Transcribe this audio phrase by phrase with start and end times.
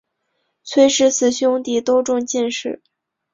[0.63, 2.81] 崔氏四兄弟都中进士。